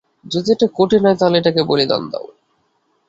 [0.25, 2.25] যদি এটা কঠিন হয়, তাহলে এটাকে বলিদান দাও।